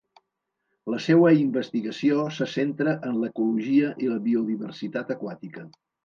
[0.91, 5.67] La seua investigació se centra en l’ecologia i la biodiversitat aquàtica.